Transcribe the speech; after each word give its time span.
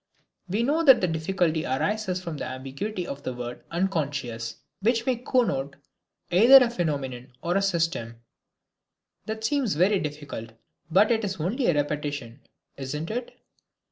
We 0.49 0.63
know 0.63 0.83
that 0.83 0.99
the 0.99 1.07
difficulty 1.07 1.63
arises 1.63 2.19
from 2.23 2.37
the 2.37 2.45
ambiguity 2.45 3.05
of 3.05 3.21
the 3.21 3.35
word 3.35 3.63
"unconscious," 3.69 4.55
which 4.81 5.05
may 5.05 5.17
connote 5.17 5.75
either 6.31 6.57
a 6.57 6.71
phenomenon 6.71 7.33
or 7.43 7.55
a 7.55 7.61
system. 7.61 8.15
That 9.27 9.43
seems 9.43 9.75
very 9.75 9.99
difficult, 9.99 10.53
but 10.89 11.11
it 11.11 11.23
is 11.23 11.35
only 11.39 11.67
a 11.67 11.75
repetition, 11.75 12.39
isn't 12.77 13.11
it? 13.11 13.39